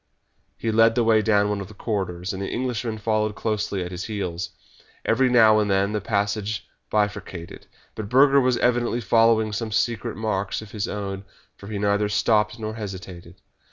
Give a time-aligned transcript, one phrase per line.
[0.57, 3.91] He led the way down one of the corridors, and the Englishman followed closely at
[3.91, 4.49] his heels.
[5.05, 10.59] Every now and then the passage bifurcated, but Burger was evidently following some secret marks
[10.59, 11.23] of his own,
[11.55, 13.35] for he neither stopped nor hesitated.